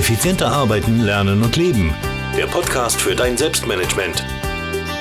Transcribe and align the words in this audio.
Effizienter 0.00 0.50
arbeiten, 0.50 1.00
lernen 1.00 1.42
und 1.42 1.56
leben. 1.56 1.94
Der 2.34 2.46
Podcast 2.46 2.98
für 2.98 3.14
dein 3.14 3.36
Selbstmanagement. 3.36 4.24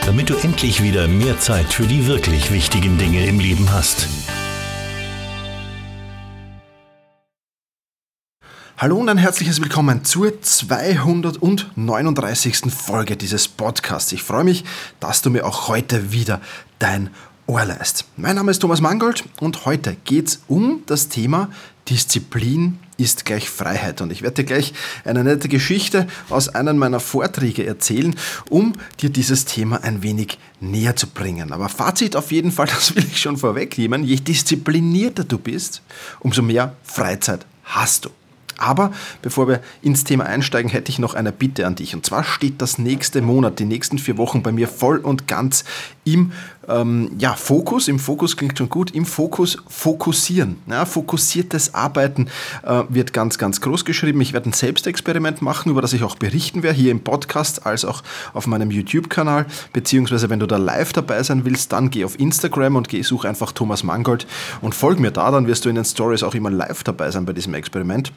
Damit 0.05 0.29
du 0.29 0.35
endlich 0.35 0.83
wieder 0.83 1.07
mehr 1.07 1.39
Zeit 1.39 1.67
für 1.67 1.87
die 1.87 2.05
wirklich 2.05 2.51
wichtigen 2.51 2.97
Dinge 2.97 3.25
im 3.25 3.39
Leben 3.39 3.71
hast. 3.71 4.09
Hallo 8.77 8.97
und 8.97 9.07
ein 9.07 9.17
herzliches 9.17 9.61
Willkommen 9.61 10.03
zur 10.03 10.41
239. 10.41 12.69
Folge 12.69 13.15
dieses 13.15 13.47
Podcasts. 13.47 14.11
Ich 14.11 14.23
freue 14.23 14.43
mich, 14.43 14.65
dass 14.99 15.21
du 15.21 15.29
mir 15.29 15.45
auch 15.45 15.69
heute 15.69 16.11
wieder 16.11 16.41
dein 16.79 17.09
Ohr 17.47 17.63
leist. 17.63 18.03
Mein 18.17 18.35
Name 18.35 18.51
ist 18.51 18.59
Thomas 18.59 18.81
Mangold 18.81 19.23
und 19.39 19.65
heute 19.65 19.95
geht 20.03 20.27
es 20.27 20.43
um 20.49 20.83
das 20.87 21.07
Thema 21.07 21.49
Disziplin 21.87 22.79
ist 22.99 23.25
gleich 23.25 23.49
Freiheit. 23.49 24.01
Und 24.01 24.11
ich 24.11 24.21
werde 24.21 24.43
dir 24.43 24.43
gleich 24.43 24.73
eine 25.05 25.23
nette 25.23 25.47
Geschichte 25.47 26.07
aus 26.29 26.49
einem 26.49 26.77
meiner 26.77 26.99
Vorträge 26.99 27.65
erzählen, 27.65 28.15
um 28.49 28.73
dir 29.01 29.09
dieses 29.09 29.45
Thema 29.45 29.83
ein 29.83 30.03
wenig 30.03 30.37
näher 30.59 30.95
zu 30.95 31.07
bringen. 31.07 31.51
Aber 31.53 31.69
Fazit 31.69 32.15
auf 32.15 32.31
jeden 32.31 32.51
Fall, 32.51 32.67
das 32.73 32.95
will 32.95 33.05
ich 33.05 33.19
schon 33.19 33.37
vorwegnehmen, 33.37 34.03
je 34.03 34.17
disziplinierter 34.17 35.23
du 35.23 35.37
bist, 35.37 35.81
umso 36.19 36.41
mehr 36.41 36.75
Freizeit 36.83 37.45
hast 37.63 38.05
du. 38.05 38.09
Aber 38.59 38.91
bevor 39.21 39.47
wir 39.47 39.61
ins 39.81 40.03
Thema 40.03 40.25
einsteigen, 40.25 40.69
hätte 40.69 40.91
ich 40.91 40.99
noch 40.99 41.13
eine 41.13 41.31
Bitte 41.31 41.65
an 41.65 41.75
dich. 41.75 41.95
Und 41.95 42.05
zwar 42.05 42.23
steht 42.23 42.61
das 42.61 42.77
nächste 42.77 43.21
Monat, 43.21 43.59
die 43.59 43.65
nächsten 43.65 43.97
vier 43.97 44.17
Wochen 44.17 44.43
bei 44.43 44.51
mir 44.51 44.67
voll 44.67 44.97
und 44.97 45.27
ganz 45.27 45.63
im 46.03 46.31
ähm, 46.67 47.11
ja, 47.17 47.33
Fokus. 47.33 47.87
Im 47.87 47.99
Fokus 47.99 48.37
klingt 48.37 48.57
schon 48.57 48.69
gut. 48.69 48.91
Im 48.91 49.05
Fokus 49.05 49.57
fokussieren. 49.67 50.57
Ja, 50.67 50.85
fokussiertes 50.85 51.73
Arbeiten 51.73 52.27
äh, 52.63 52.83
wird 52.89 53.13
ganz, 53.13 53.37
ganz 53.37 53.61
groß 53.61 53.85
geschrieben. 53.85 54.21
Ich 54.21 54.33
werde 54.33 54.49
ein 54.49 54.53
Selbstexperiment 54.53 55.41
machen, 55.41 55.71
über 55.71 55.81
das 55.81 55.93
ich 55.93 56.03
auch 56.03 56.15
berichten 56.15 56.63
werde, 56.63 56.77
hier 56.77 56.91
im 56.91 57.01
Podcast 57.01 57.65
als 57.65 57.85
auch 57.85 58.03
auf 58.33 58.47
meinem 58.47 58.71
YouTube-Kanal. 58.71 59.45
Beziehungsweise, 59.73 60.29
wenn 60.29 60.39
du 60.39 60.47
da 60.47 60.57
live 60.57 60.93
dabei 60.93 61.23
sein 61.23 61.45
willst, 61.45 61.71
dann 61.71 61.89
geh 61.89 62.05
auf 62.05 62.19
Instagram 62.19 62.75
und 62.75 62.89
geh, 62.89 63.01
such 63.01 63.25
einfach 63.25 63.51
Thomas 63.51 63.83
Mangold 63.83 64.27
und 64.61 64.75
folg 64.75 64.99
mir 64.99 65.11
da. 65.11 65.31
Dann 65.31 65.47
wirst 65.47 65.65
du 65.65 65.69
in 65.69 65.75
den 65.75 65.85
Stories 65.85 66.23
auch 66.23 66.35
immer 66.35 66.51
live 66.51 66.83
dabei 66.83 67.11
sein 67.11 67.25
bei 67.25 67.33
diesem 67.33 67.53
Experiment. 67.53 68.11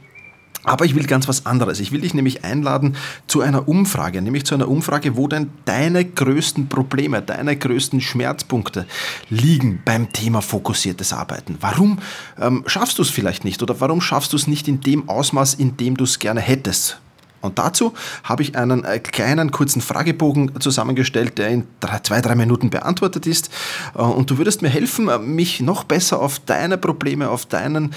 Aber 0.64 0.84
ich 0.84 0.94
will 0.94 1.06
ganz 1.06 1.26
was 1.26 1.44
anderes. 1.44 1.80
Ich 1.80 1.90
will 1.90 2.02
dich 2.02 2.14
nämlich 2.14 2.44
einladen 2.44 2.96
zu 3.26 3.40
einer 3.40 3.68
Umfrage, 3.68 4.22
nämlich 4.22 4.44
zu 4.44 4.54
einer 4.54 4.68
Umfrage, 4.68 5.16
wo 5.16 5.26
denn 5.26 5.50
deine 5.64 6.04
größten 6.04 6.68
Probleme, 6.68 7.20
deine 7.20 7.56
größten 7.56 8.00
Schmerzpunkte 8.00 8.86
liegen 9.28 9.80
beim 9.84 10.12
Thema 10.12 10.40
fokussiertes 10.40 11.12
Arbeiten. 11.12 11.58
Warum 11.60 11.98
ähm, 12.40 12.62
schaffst 12.66 12.98
du 12.98 13.02
es 13.02 13.10
vielleicht 13.10 13.44
nicht 13.44 13.62
oder 13.62 13.80
warum 13.80 14.00
schaffst 14.00 14.32
du 14.32 14.36
es 14.36 14.46
nicht 14.46 14.68
in 14.68 14.80
dem 14.80 15.08
Ausmaß, 15.08 15.54
in 15.54 15.76
dem 15.76 15.96
du 15.96 16.04
es 16.04 16.20
gerne 16.20 16.40
hättest? 16.40 17.00
Und 17.42 17.58
dazu 17.58 17.92
habe 18.24 18.42
ich 18.42 18.56
einen 18.56 18.84
äh, 18.84 18.98
kleinen 19.00 19.50
kurzen 19.50 19.82
Fragebogen 19.82 20.58
zusammengestellt, 20.60 21.38
der 21.38 21.48
in 21.48 21.64
drei, 21.80 21.98
zwei, 21.98 22.20
drei 22.20 22.34
Minuten 22.34 22.68
beantwortet 22.70 23.26
ist. 23.26 23.50
Äh, 23.94 24.02
und 24.02 24.30
du 24.30 24.38
würdest 24.38 24.62
mir 24.62 24.70
helfen, 24.70 25.08
äh, 25.08 25.18
mich 25.18 25.60
noch 25.60 25.84
besser 25.84 26.20
auf 26.20 26.38
deine 26.38 26.78
Probleme, 26.78 27.28
auf, 27.28 27.44
deinen, 27.46 27.92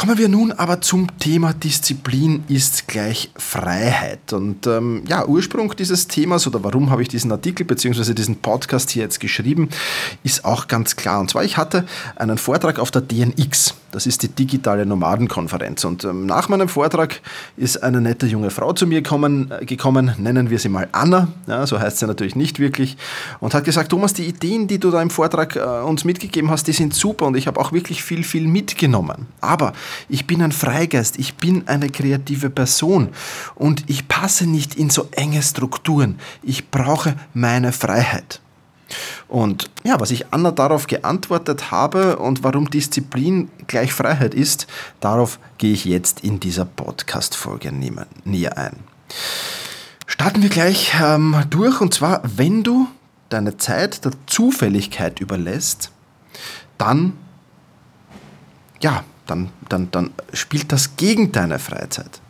Kommen 0.00 0.16
wir 0.16 0.30
nun 0.30 0.52
aber 0.52 0.80
zum 0.80 1.18
Thema 1.18 1.52
Disziplin 1.52 2.42
ist 2.48 2.88
gleich 2.88 3.30
Freiheit. 3.36 4.32
Und 4.32 4.66
ähm, 4.66 5.02
ja, 5.06 5.26
Ursprung 5.26 5.76
dieses 5.76 6.08
Themas 6.08 6.46
oder 6.46 6.64
warum 6.64 6.88
habe 6.88 7.02
ich 7.02 7.08
diesen 7.08 7.30
Artikel 7.30 7.66
bzw. 7.66 8.14
diesen 8.14 8.36
Podcast 8.36 8.88
hier 8.88 9.02
jetzt 9.02 9.20
geschrieben, 9.20 9.68
ist 10.24 10.46
auch 10.46 10.68
ganz 10.68 10.96
klar. 10.96 11.20
Und 11.20 11.28
zwar, 11.28 11.44
ich 11.44 11.58
hatte 11.58 11.84
einen 12.16 12.38
Vortrag 12.38 12.78
auf 12.78 12.90
der 12.90 13.02
DNX. 13.02 13.74
Das 13.90 14.06
ist 14.06 14.22
die 14.22 14.28
digitale 14.28 14.86
Nomadenkonferenz. 14.86 15.84
Und 15.84 16.04
ähm, 16.04 16.24
nach 16.24 16.48
meinem 16.48 16.68
Vortrag 16.68 17.20
ist 17.58 17.82
eine 17.82 18.00
nette 18.00 18.26
junge 18.26 18.50
Frau 18.50 18.72
zu 18.72 18.86
mir 18.86 19.02
kommen, 19.02 19.50
äh, 19.50 19.66
gekommen, 19.66 20.14
nennen 20.16 20.48
wir 20.48 20.58
sie 20.58 20.68
mal 20.68 20.88
Anna, 20.92 21.28
ja, 21.46 21.66
so 21.66 21.78
heißt 21.78 21.98
sie 21.98 22.06
natürlich 22.06 22.36
nicht 22.36 22.58
wirklich, 22.58 22.96
und 23.40 23.52
hat 23.52 23.64
gesagt, 23.64 23.90
Thomas, 23.90 24.14
die 24.14 24.26
Ideen, 24.26 24.68
die 24.68 24.78
du 24.78 24.90
da 24.90 25.02
im 25.02 25.10
Vortrag 25.10 25.56
äh, 25.56 25.60
uns 25.60 26.04
mitgegeben 26.04 26.50
hast, 26.50 26.68
die 26.68 26.72
sind 26.72 26.94
super 26.94 27.26
und 27.26 27.36
ich 27.36 27.46
habe 27.46 27.60
auch 27.60 27.72
wirklich 27.72 28.02
viel, 28.02 28.22
viel 28.22 28.46
mitgenommen. 28.46 29.26
Aber 29.40 29.72
ich 30.08 30.26
bin 30.26 30.42
ein 30.42 30.52
Freigeist, 30.52 31.18
ich 31.18 31.34
bin 31.36 31.66
eine 31.68 31.90
kreative 31.90 32.50
Person 32.50 33.10
und 33.54 33.84
ich 33.88 34.08
passe 34.08 34.46
nicht 34.46 34.74
in 34.74 34.90
so 34.90 35.08
enge 35.12 35.42
Strukturen. 35.42 36.18
Ich 36.42 36.70
brauche 36.70 37.16
meine 37.34 37.72
Freiheit. 37.72 38.40
Und 39.28 39.70
ja, 39.84 40.00
was 40.00 40.10
ich 40.10 40.32
Anna 40.32 40.50
darauf 40.50 40.86
geantwortet 40.86 41.70
habe 41.70 42.16
und 42.16 42.42
warum 42.42 42.70
Disziplin 42.70 43.48
gleich 43.66 43.92
Freiheit 43.92 44.34
ist, 44.34 44.66
darauf 45.00 45.38
gehe 45.58 45.72
ich 45.72 45.84
jetzt 45.84 46.20
in 46.24 46.40
dieser 46.40 46.64
Podcast-Folge 46.64 47.72
näher 47.72 48.58
ein. 48.58 48.76
Starten 50.06 50.42
wir 50.42 50.50
gleich 50.50 50.92
ähm, 51.00 51.44
durch 51.50 51.80
und 51.80 51.94
zwar, 51.94 52.20
wenn 52.24 52.64
du 52.64 52.88
deine 53.28 53.56
Zeit 53.56 54.04
der 54.04 54.12
Zufälligkeit 54.26 55.20
überlässt, 55.20 55.92
dann, 56.78 57.16
ja, 58.80 59.04
dann, 59.30 59.50
dann, 59.68 59.90
dann 59.90 60.10
spielt 60.32 60.72
das 60.72 60.96
gegen 60.96 61.32
deine 61.32 61.58
Freizeit 61.58 62.20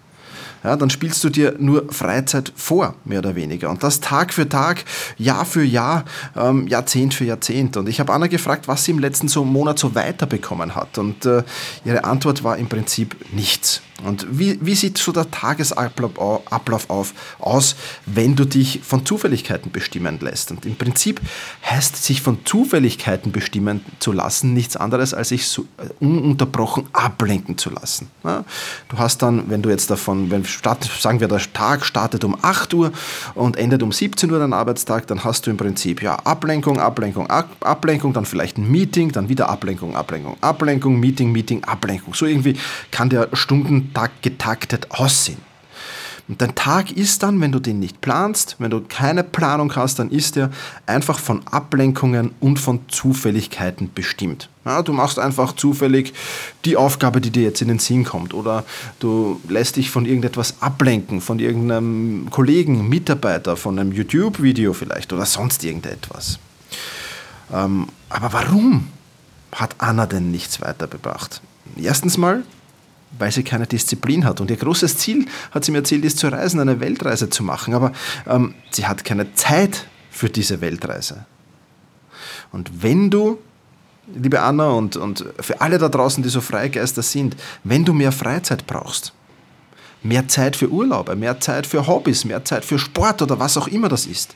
ja, 0.63 0.77
dann 0.77 0.91
spielst 0.91 1.23
du 1.25 1.31
dir 1.31 1.55
nur 1.59 1.91
Freizeit 1.91 2.53
vor, 2.55 2.95
mehr 3.05 3.21
oder 3.21 3.35
weniger. 3.35 3.71
Und 3.71 3.83
das 3.83 4.01
Tag 4.01 4.33
für 4.35 4.49
Tag, 4.49 4.85
Jahr 5.17 5.45
für 5.45 5.65
Jahr, 5.65 6.05
ähm, 6.37 6.67
Jahrzehnt 6.67 7.15
für 7.15 7.25
Jahrzehnt. 7.25 7.77
Und 7.77 7.89
ich 7.89 8.01
habe 8.01 8.13
Anna 8.13 8.27
gefragt, 8.27 8.69
was 8.69 8.85
sie 8.85 8.93
im 8.93 8.99
letzten 8.99 9.29
so 9.29 9.45
Monat 9.45 9.79
so 9.79 9.95
weiterbekommen 9.95 10.75
hat. 10.75 10.99
Und 10.99 11.25
äh, 11.25 11.43
ihre 11.85 12.05
Antwort 12.05 12.45
war 12.45 12.59
im 12.59 12.69
Prinzip 12.69 13.17
nichts. 13.33 13.81
Und 14.05 14.27
wie, 14.31 14.59
wie 14.61 14.75
sieht 14.75 14.99
so 14.99 15.13
der 15.13 15.31
Tagesablauf 15.31 16.11
Ablauf 16.51 16.91
auf, 16.91 17.15
aus, 17.39 17.77
wenn 18.07 18.37
du 18.37 18.45
dich 18.45 18.81
von 18.83 19.05
Zufälligkeiten 19.05 19.71
bestimmen 19.71 20.19
lässt? 20.21 20.51
Und 20.51 20.67
im 20.67 20.77
Prinzip 20.77 21.21
heißt 21.65 22.03
sich 22.03 22.23
von 22.23 22.45
Zufälligkeiten 22.45 23.33
bestimmen 23.33 23.85
zu 23.99 24.13
lassen 24.13 24.55
nichts 24.55 24.77
anderes, 24.77 25.15
als 25.15 25.29
sich 25.29 25.47
so 25.47 25.63
äh, 25.79 25.89
ununterbrochen 26.05 26.89
ablenken 26.93 27.59
zu 27.59 27.71
lassen. 27.71 28.11
Du 28.23 28.99
hast 28.99 29.23
dann, 29.23 29.49
wenn 29.51 29.63
du 29.63 29.71
jetzt 29.71 29.91
davon, 29.91 30.31
wenn 30.31 30.45
start, 30.45 30.85
sagen 30.85 31.21
wir, 31.21 31.29
der 31.29 31.41
Tag 31.53 31.85
startet 31.85 32.25
um 32.25 32.37
8 32.41 32.75
Uhr 32.75 32.93
und 33.35 33.57
endet 33.57 33.83
um 33.83 33.93
17 33.93 34.31
Uhr 34.31 34.39
dein 34.39 34.53
Arbeitstag, 34.53 35.07
dann 35.07 35.25
hast 35.25 35.47
du 35.47 35.51
im 35.51 35.57
Prinzip 35.57 36.03
ja 36.03 36.17
Ablenkung, 36.17 36.79
Ablenkung, 36.79 37.29
Ablenkung, 37.29 38.13
dann 38.13 38.25
vielleicht 38.25 38.59
ein 38.59 38.71
Meeting, 38.71 39.13
dann 39.13 39.29
wieder 39.29 39.49
Ablenkung, 39.49 39.97
Ablenkung, 39.97 40.37
Ablenkung, 40.41 41.01
Meeting, 41.01 41.33
Meeting, 41.33 41.65
Ablenkung. 41.65 42.15
So 42.15 42.27
irgendwie 42.27 42.57
kann 42.91 43.09
der 43.11 43.29
Stundentag 43.91 44.23
getaktet 44.23 44.91
aussehen. 44.91 45.39
Und 46.29 46.41
dein 46.41 46.55
Tag 46.55 46.93
ist 46.93 47.25
dann, 47.25 47.41
wenn 47.41 47.51
du 47.51 47.59
den 47.59 47.81
nicht 47.81 48.01
planst, 48.01 48.55
wenn 48.61 48.71
du 48.71 48.83
keine 48.83 49.25
Planung 49.25 49.75
hast, 49.75 49.99
dann 49.99 50.11
ist 50.11 50.37
er 50.37 50.51
einfach 50.87 51.19
von 51.19 51.45
Ablenkungen 51.49 52.31
und 52.39 52.61
von 52.61 52.83
Zufälligkeiten 52.87 53.91
bestimmt. 53.93 54.49
Ja, 54.65 54.83
du 54.83 54.93
machst 54.93 55.19
einfach 55.19 55.57
zufällig 55.57 56.15
die 56.65 56.77
Aufgabe, 56.77 57.21
die 57.21 57.31
dir 57.31 57.43
jetzt 57.43 57.63
in 57.63 57.67
den 57.67 57.81
Sinn 57.81 58.05
kommt. 58.05 58.33
Oder 58.33 58.65
du 59.01 59.41
lässt 59.49 59.75
dich 59.75 59.91
von 59.91 60.07
irgendetwas 60.07 60.63
ablenken, 60.63 61.21
von 61.21 61.41
irgendeinem 61.41 62.29
Kollegen, 62.31 62.89
Mitarbeiter, 62.89 63.57
von 63.57 63.77
einem 63.77 63.91
YouTube-Video 63.91 64.73
vielleicht 64.73 65.13
oder 65.13 65.27
sonst 65.27 65.65
irgendetwas. 65.65 66.39
Ähm, 67.53 67.89
aber 68.09 68.33
warum 68.33 68.87
hat 69.51 69.75
Anna 69.79 70.07
denn 70.07 70.31
nichts 70.31 70.61
weitergebracht? 70.61 71.41
Erstens 71.77 72.17
mal, 72.17 72.45
weil 73.19 73.33
sie 73.33 73.43
keine 73.43 73.67
Disziplin 73.67 74.25
hat. 74.25 74.41
Und 74.41 74.51
ihr 74.51 74.57
großes 74.57 74.97
Ziel, 74.97 75.27
hat 75.51 75.65
sie 75.65 75.73
mir 75.73 75.79
erzählt, 75.79 76.05
ist 76.05 76.19
zu 76.19 76.29
reisen, 76.29 76.61
eine 76.61 76.81
Weltreise 76.81 77.29
zu 77.31 77.43
machen. 77.43 77.75
Aber 77.75 77.93
ähm, 78.27 78.55
sie 78.71 78.87
hat 78.87 79.05
keine 79.05 79.35
Zeit 79.35 79.87
für 80.11 80.29
diese 80.29 80.61
Weltreise. 80.61 81.27
Und 82.53 82.83
wenn 82.83 83.11
du, 83.11 83.39
liebe 84.15 84.41
Anna 84.41 84.71
und, 84.71 84.97
und 84.97 85.25
für 85.41 85.61
alle 85.61 85.79
da 85.79 85.89
draußen, 85.89 86.23
die 86.23 86.29
so 86.29 86.41
Freigeister 86.41 87.03
sind, 87.03 87.37
wenn 87.65 87.85
du 87.85 87.93
mehr 87.93 88.13
Freizeit 88.13 88.67
brauchst, 88.67 89.13
mehr 90.03 90.29
Zeit 90.29 90.57
für 90.57 90.71
Urlaube, 90.71 91.17
mehr 91.17 91.41
Zeit 91.41 91.67
für 91.67 91.87
Hobbys, 91.87 92.25
mehr 92.25 92.45
Zeit 92.45 92.65
für 92.65 92.79
Sport 92.79 93.23
oder 93.23 93.39
was 93.39 93.57
auch 93.57 93.69
immer 93.69 93.89
das 93.89 94.07
ist, 94.07 94.35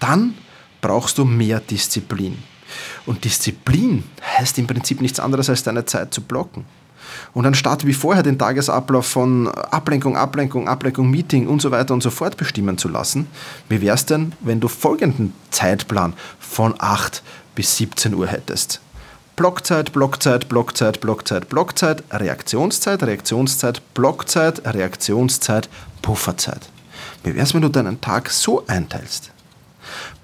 dann 0.00 0.34
brauchst 0.80 1.18
du 1.18 1.24
mehr 1.24 1.60
Disziplin. 1.60 2.42
Und 3.06 3.24
Disziplin 3.24 4.04
heißt 4.38 4.58
im 4.58 4.66
Prinzip 4.66 5.00
nichts 5.00 5.20
anderes 5.20 5.50
als 5.50 5.62
deine 5.62 5.84
Zeit 5.84 6.14
zu 6.14 6.22
blocken. 6.22 6.64
Und 7.34 7.46
anstatt 7.46 7.86
wie 7.86 7.92
vorher 7.92 8.22
den 8.22 8.38
Tagesablauf 8.38 9.06
von 9.06 9.48
Ablenkung, 9.48 10.16
Ablenkung, 10.16 10.68
Ablenkung, 10.68 11.10
Meeting 11.10 11.46
und 11.48 11.62
so 11.62 11.70
weiter 11.70 11.94
und 11.94 12.02
so 12.02 12.10
fort 12.10 12.36
bestimmen 12.36 12.78
zu 12.78 12.88
lassen, 12.88 13.26
wie 13.68 13.80
wäre 13.80 13.94
es 13.94 14.06
denn, 14.06 14.32
wenn 14.40 14.60
du 14.60 14.68
folgenden 14.68 15.32
Zeitplan 15.50 16.14
von 16.38 16.74
8 16.78 17.22
bis 17.54 17.76
17 17.76 18.14
Uhr 18.14 18.26
hättest? 18.26 18.80
Blockzeit, 19.34 19.92
Blockzeit, 19.92 20.48
Blockzeit, 20.48 21.00
Blockzeit, 21.00 21.48
Blockzeit, 21.48 22.04
Reaktionszeit, 22.12 23.02
Reaktionszeit, 23.02 23.82
Blockzeit, 23.94 24.62
Reaktionszeit, 24.64 25.70
Pufferzeit. 26.02 26.68
Wie 27.24 27.34
wäre 27.34 27.44
es, 27.44 27.54
wenn 27.54 27.62
du 27.62 27.68
deinen 27.68 28.00
Tag 28.00 28.30
so 28.30 28.64
einteilst? 28.66 29.31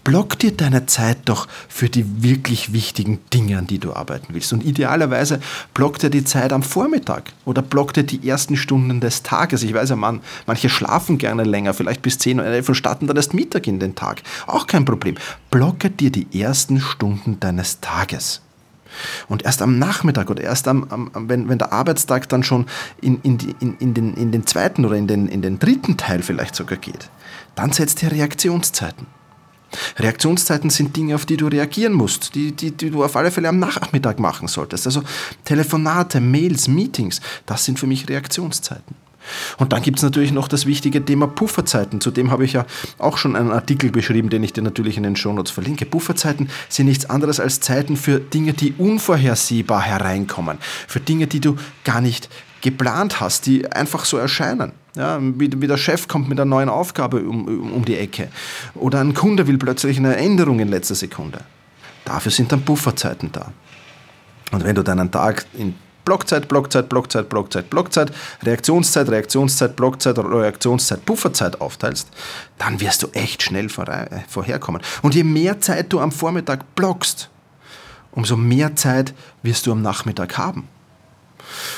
Block 0.09 0.39
dir 0.39 0.57
deine 0.57 0.87
Zeit 0.87 1.19
doch 1.27 1.47
für 1.69 1.91
die 1.91 2.23
wirklich 2.23 2.73
wichtigen 2.73 3.19
Dinge, 3.35 3.59
an 3.59 3.67
die 3.67 3.79
du 3.79 3.93
arbeiten 3.93 4.29
willst. 4.33 4.55
Und 4.55 4.65
idealerweise 4.65 5.39
block 5.75 5.99
dir 5.99 6.09
die 6.09 6.25
Zeit 6.25 6.55
am 6.55 6.63
Vormittag 6.63 7.25
oder 7.45 7.61
block 7.61 7.93
dir 7.93 8.05
die 8.05 8.27
ersten 8.27 8.57
Stunden 8.57 9.01
des 9.01 9.23
Tages. 9.23 9.63
Ich 9.63 9.75
weiß 9.75 9.91
ja, 9.91 9.97
man, 9.97 10.23
manche 10.47 10.71
schlafen 10.71 11.19
gerne 11.19 11.45
länger, 11.45 11.75
vielleicht 11.75 12.01
bis 12.01 12.19
10 12.21 12.41
oder 12.41 12.49
11 12.49 12.71
und 12.71 12.75
starten 12.77 13.07
dann 13.07 13.19
erst 13.19 13.35
Mittag 13.35 13.67
in 13.67 13.81
den 13.81 13.97
Tag. 13.97 14.23
Auch 14.47 14.67
kein 14.67 14.87
Problem. 14.87 15.17
Blocke 15.51 15.91
dir 15.91 16.11
die 16.11 16.41
ersten 16.41 16.81
Stunden 16.81 17.39
deines 17.39 17.81
Tages. 17.81 18.41
Und 19.29 19.45
erst 19.45 19.61
am 19.61 19.79
Nachmittag 19.79 20.31
oder 20.31 20.43
erst 20.43 20.69
am, 20.69 20.87
am, 20.89 21.11
wenn, 21.29 21.51
wenn 21.51 21.59
der 21.59 21.75
Arbeitstag 21.75 22.31
dann 22.31 22.43
schon 22.43 22.65
in, 23.03 23.21
in, 23.21 23.37
die, 23.37 23.55
in, 23.61 23.77
in, 23.77 23.93
den, 23.93 24.15
in 24.15 24.33
den 24.33 24.47
zweiten 24.47 24.87
oder 24.87 24.97
in 24.97 25.07
den, 25.07 25.29
in 25.29 25.43
den 25.43 25.59
dritten 25.59 25.99
Teil 25.99 26.23
vielleicht 26.23 26.55
sogar 26.55 26.79
geht, 26.79 27.11
dann 27.55 27.73
setzt 27.73 28.03
ihr 28.03 28.11
Reaktionszeiten. 28.11 29.18
Reaktionszeiten 29.99 30.71
sind 30.71 30.97
Dinge, 30.97 31.15
auf 31.15 31.27
die 31.27 31.37
du 31.37 31.47
reagieren 31.47 31.93
musst, 31.93 32.35
die, 32.35 32.53
die, 32.53 32.71
die 32.71 32.91
du 32.91 33.05
auf 33.05 33.17
alle 33.17 33.31
Fälle 33.31 33.49
am 33.49 33.59
Nachmittag 33.59 34.19
machen 34.19 34.49
solltest. 34.49 34.87
Also 34.87 35.03
Telefonate, 35.45 36.21
Mails, 36.21 36.69
Meetings, 36.69 37.21
das 37.47 37.65
sind 37.65 37.79
für 37.79 37.87
mich 37.87 38.09
Reaktionszeiten. 38.09 38.97
Und 39.59 39.73
dann 39.73 39.83
gibt 39.83 39.99
es 39.99 40.03
natürlich 40.03 40.33
noch 40.33 40.49
das 40.49 40.67
wichtige 40.67 41.05
Thema 41.05 41.27
Pufferzeiten. 41.27 42.01
Zu 42.01 42.11
dem 42.11 42.31
habe 42.31 42.45
ich 42.45 42.55
ja 42.55 42.65
auch 42.99 43.19
schon 43.19 43.37
einen 43.37 43.53
Artikel 43.53 43.91
beschrieben, 43.91 44.31
den 44.31 44.43
ich 44.43 44.53
dir 44.53 44.63
natürlich 44.63 44.97
in 44.97 45.03
den 45.03 45.17
Shownotes 45.17 45.53
verlinke. 45.53 45.87
Pufferzeiten 45.87 46.49
sind 46.69 46.87
nichts 46.87 47.11
anderes 47.11 47.41
als 47.41 47.61
Zeiten 47.61 47.97
für 47.97 48.21
Dinge, 48.21 48.55
die 48.55 48.75
unvorhersehbar 48.79 49.83
hereinkommen, 49.83 50.59
für 50.87 51.01
Dinge, 51.01 51.27
die 51.27 51.41
du 51.41 51.57
gar 51.85 52.01
nicht 52.01 52.29
geplant 52.61 53.21
hast, 53.21 53.47
die 53.47 53.71
einfach 53.71 54.05
so 54.05 54.17
erscheinen. 54.17 54.73
Ja, 54.97 55.19
wie, 55.21 55.51
wie, 55.61 55.67
der 55.67 55.77
Chef 55.77 56.09
kommt 56.09 56.29
mit 56.29 56.41
einer 56.41 56.49
neuen 56.49 56.69
Aufgabe 56.69 57.21
um, 57.21 57.73
um, 57.73 57.85
die 57.85 57.97
Ecke. 57.97 58.29
Oder 58.75 59.01
ein 59.01 59.15
Kunde 59.15 59.47
will 59.47 59.59
plötzlich 59.59 59.99
eine 59.99 60.17
Änderung 60.17 60.61
in 60.61 60.69
letzter 60.69 60.95
Sekunde. 60.95 61.41
Dafür 62.05 62.33
sind 62.33 62.51
dann 62.51 62.63
Pufferzeiten 62.63 63.31
da. 63.31 63.53
Und 64.51 64.65
wenn 64.65 64.75
du 64.75 64.83
deinen 64.83 65.11
Tag 65.11 65.47
in 65.55 65.75
Blockzeit, 66.09 66.49
Blockzeit, 66.49 66.89
Blockzeit, 66.89 67.29
Blockzeit, 67.29 67.69
Blockzeit, 67.69 68.13
Reaktionszeit, 68.43 69.11
Reaktionszeit, 69.11 69.77
Blockzeit, 69.77 70.19
Reaktionszeit, 70.19 71.05
Pufferzeit 71.05 71.61
aufteilst, 71.61 72.09
dann 72.57 72.81
wirst 72.81 73.03
du 73.03 73.09
echt 73.09 73.43
schnell 73.43 73.69
vorherkommen. 73.69 74.81
Und 75.03 75.15
je 75.15 75.23
mehr 75.23 75.61
Zeit 75.61 75.93
du 75.93 76.01
am 76.01 76.11
Vormittag 76.11 76.75
blockst, 76.75 77.29
umso 78.13 78.39
mehr 78.39 78.75
Zeit 78.75 79.13
wirst 79.43 79.67
du 79.67 79.73
am 79.73 79.83
Nachmittag 79.83 80.39
haben. 80.39 80.67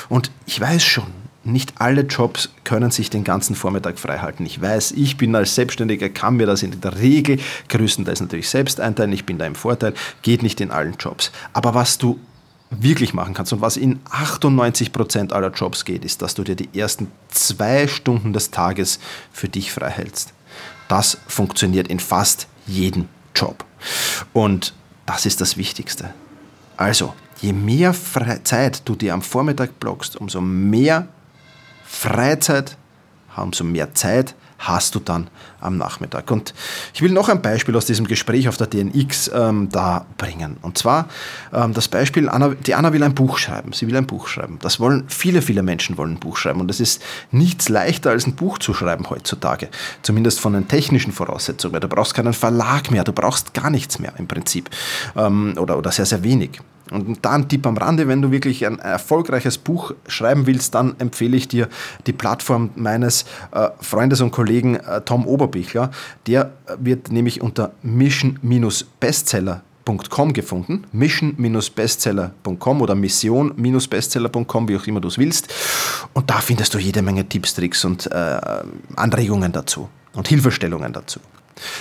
Und 0.09 0.31
ich 0.47 0.61
weiß 0.61 0.85
schon, 0.85 1.09
nicht 1.43 1.75
alle 1.79 2.03
Jobs 2.03 2.51
können 2.65 2.91
sich 2.91 3.09
den 3.09 3.25
ganzen 3.25 3.55
Vormittag 3.55 3.99
freihalten. 3.99 4.45
Ich 4.45 4.61
weiß, 4.61 4.93
ich 4.93 5.17
bin 5.17 5.35
als 5.35 5.55
Selbstständiger, 5.55 6.11
kann 6.11 6.37
mir 6.37 6.47
das 6.47 6.63
in 6.63 6.79
der 6.81 6.99
Regel 6.99 7.39
größtenteils 7.69 8.21
natürlich 8.21 8.49
selbst 8.49 8.81
einteilen. 8.81 9.13
Ich 9.13 9.25
bin 9.25 9.39
da 9.39 9.47
im 9.47 9.55
Vorteil, 9.55 9.95
geht 10.23 10.43
nicht 10.43 10.61
in 10.61 10.71
allen 10.71 10.97
Jobs. 10.99 11.33
Aber 11.53 11.75
was 11.75 11.99
du 11.99 12.19
wirklich 12.71 13.15
machen 13.15 13.35
kannst 13.35 13.53
und 13.53 13.61
was 13.61 13.77
in 13.77 14.01
98 14.11 14.93
Prozent 14.93 15.33
aller 15.33 15.51
Jobs 15.51 15.85
geht, 15.85 16.05
ist, 16.05 16.23
dass 16.23 16.35
du 16.35 16.45
dir 16.45 16.55
die 16.55 16.79
ersten 16.79 17.11
zwei 17.29 17.89
Stunden 17.89 18.33
des 18.33 18.51
Tages 18.51 19.01
für 19.33 19.49
dich 19.49 19.73
freihältst. 19.73 20.33
Das 20.89 21.19
funktioniert 21.27 21.89
in 21.89 22.01
fast 22.01 22.49
jedem 22.67 23.09
Job. 23.35 23.65
Und 24.33 24.75
das 25.07 25.27
ist 25.27 25.41
das 25.41 25.57
Wichtigste. 25.57 26.13
Also, 26.77 27.15
je 27.41 27.53
mehr 27.53 27.95
Zeit 28.45 28.83
du 28.85 28.95
dir 28.95 29.15
am 29.15 29.23
Vormittag 29.23 29.81
blockst, 29.81 30.17
umso 30.17 30.41
mehr 30.41 31.09
Freizeit, 31.91 32.77
umso 33.37 33.65
mehr 33.65 33.95
Zeit 33.95 34.35
hast 34.61 34.95
du 34.95 35.01
dann 35.01 35.29
am 35.61 35.77
Nachmittag. 35.77 36.31
Und 36.31 36.55
ich 36.95 37.03
will 37.03 37.11
noch 37.11 37.29
ein 37.29 37.43
Beispiel 37.43 37.75
aus 37.77 37.87
diesem 37.87 38.07
Gespräch 38.07 38.49
auf 38.49 38.57
der 38.57 38.67
DNX 38.67 39.31
ähm, 39.35 39.69
da 39.71 40.07
bringen. 40.19 40.59
Und 40.63 40.79
zwar 40.79 41.09
ähm, 41.53 41.75
das 41.75 41.89
Beispiel, 41.89 42.29
Anna, 42.29 42.51
die 42.55 42.75
Anna 42.75 42.93
will 42.93 43.03
ein 43.03 43.15
Buch 43.15 43.39
schreiben. 43.39 43.73
Sie 43.73 43.87
will 43.87 43.97
ein 43.97 44.07
Buch 44.07 44.29
schreiben. 44.29 44.59
Das 44.61 44.79
wollen 44.79 45.05
viele, 45.09 45.43
viele 45.43 45.63
Menschen 45.63 45.97
wollen 45.97 46.13
ein 46.13 46.21
Buch 46.21 46.37
schreiben. 46.37 46.61
Und 46.61 46.71
es 46.71 46.79
ist 46.79 47.03
nichts 47.31 47.69
leichter, 47.69 48.11
als 48.11 48.27
ein 48.27 48.37
Buch 48.37 48.59
zu 48.59 48.73
schreiben 48.73 49.09
heutzutage. 49.11 49.69
Zumindest 50.03 50.41
von 50.41 50.53
den 50.53 50.69
technischen 50.69 51.13
Voraussetzungen. 51.13 51.81
Du 51.81 51.89
brauchst 51.89 52.15
keinen 52.15 52.35
Verlag 52.35 52.91
mehr, 52.91 53.05
du 53.05 53.13
brauchst 53.13 53.55
gar 53.55 53.71
nichts 53.71 53.99
mehr 53.99 54.13
im 54.19 54.29
Prinzip. 54.29 54.71
Ähm, 55.17 55.55
oder, 55.59 55.77
oder 55.79 55.91
sehr, 55.91 56.07
sehr 56.07 56.23
wenig. 56.23 56.61
Und 56.91 57.25
da 57.25 57.31
ein 57.33 57.49
Tipp 57.49 57.67
am 57.67 57.77
Rande, 57.77 58.07
wenn 58.09 58.23
du 58.23 58.31
wirklich 58.31 58.67
ein 58.67 58.79
erfolgreiches 58.79 59.59
Buch 59.59 59.93
schreiben 60.07 60.47
willst, 60.47 60.75
dann 60.75 60.95
empfehle 60.99 61.37
ich 61.37 61.49
dir 61.49 61.69
die 62.07 62.13
Plattform 62.13 62.71
meines 62.75 63.25
äh, 63.53 63.69
Freundes 63.81 64.21
und 64.21 64.31
Kollegen 64.33 64.77
äh, 64.77 65.01
Tom 65.03 65.27
Oberbichler. 65.27 65.91
Der 66.27 66.53
wird 66.79 67.13
nämlich 67.13 67.41
unter 67.41 67.73
mission-bestseller.com 67.83 70.33
gefunden. 70.33 70.85
Mission-bestseller.com 70.93 72.83
oder 72.83 72.95
Mission-bestseller.com, 72.95 74.69
wie 74.69 74.77
auch 74.77 74.87
immer 74.87 75.01
du 75.01 75.09
es 75.09 75.19
willst. 75.19 75.53
Und 76.13 76.31
da 76.31 76.41
findest 76.41 76.75
du 76.75 76.79
jede 76.79 77.03
Menge 77.03 77.29
Tipps, 77.29 77.55
Tricks 77.55 77.85
und 77.85 78.07
äh, 78.11 78.41
Anregungen 78.97 79.53
dazu 79.53 79.89
und 80.15 80.29
Hilfestellungen 80.29 80.93
dazu. 80.93 81.21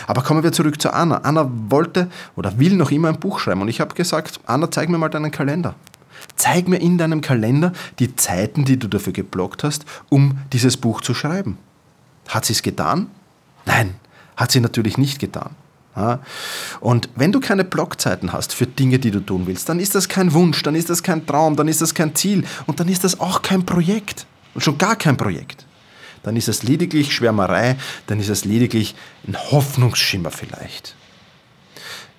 Aber 0.07 0.21
kommen 0.21 0.43
wir 0.43 0.51
zurück 0.51 0.81
zu 0.81 0.93
Anna. 0.93 1.17
Anna 1.23 1.49
wollte 1.69 2.09
oder 2.35 2.57
will 2.59 2.75
noch 2.75 2.91
immer 2.91 3.09
ein 3.09 3.19
Buch 3.19 3.39
schreiben 3.39 3.61
und 3.61 3.67
ich 3.67 3.81
habe 3.81 3.95
gesagt, 3.95 4.39
Anna, 4.45 4.71
zeig 4.71 4.89
mir 4.89 4.97
mal 4.97 5.09
deinen 5.09 5.31
Kalender. 5.31 5.75
Zeig 6.35 6.67
mir 6.67 6.77
in 6.77 6.97
deinem 6.97 7.21
Kalender 7.21 7.73
die 7.99 8.15
Zeiten, 8.15 8.65
die 8.65 8.77
du 8.77 8.87
dafür 8.87 9.13
geblockt 9.13 9.63
hast, 9.63 9.85
um 10.09 10.39
dieses 10.53 10.77
Buch 10.77 11.01
zu 11.01 11.13
schreiben. 11.13 11.57
Hat 12.27 12.45
sie 12.45 12.53
es 12.53 12.62
getan? 12.62 13.07
Nein, 13.65 13.95
hat 14.36 14.51
sie 14.51 14.59
natürlich 14.59 14.98
nicht 14.98 15.19
getan. 15.19 15.55
Und 16.79 17.09
wenn 17.15 17.31
du 17.31 17.39
keine 17.39 17.65
Blockzeiten 17.65 18.31
hast 18.31 18.53
für 18.53 18.65
Dinge, 18.65 19.00
die 19.00 19.12
du 19.12 19.19
tun 19.19 19.48
willst, 19.48 19.67
dann 19.67 19.79
ist 19.79 19.95
das 19.95 20.07
kein 20.07 20.33
Wunsch, 20.33 20.63
dann 20.63 20.75
ist 20.75 20.89
das 20.89 21.03
kein 21.03 21.25
Traum, 21.25 21.55
dann 21.55 21.67
ist 21.67 21.81
das 21.81 21.93
kein 21.93 22.15
Ziel 22.15 22.45
und 22.67 22.79
dann 22.79 22.88
ist 22.88 23.03
das 23.03 23.19
auch 23.19 23.41
kein 23.41 23.65
Projekt. 23.65 24.25
Und 24.53 24.62
schon 24.62 24.77
gar 24.77 24.95
kein 24.95 25.17
Projekt 25.17 25.65
dann 26.23 26.35
ist 26.35 26.47
es 26.47 26.63
lediglich 26.63 27.13
Schwärmerei, 27.13 27.75
dann 28.07 28.19
ist 28.19 28.29
es 28.29 28.45
lediglich 28.45 28.95
ein 29.27 29.38
Hoffnungsschimmer 29.38 30.31
vielleicht. 30.31 30.95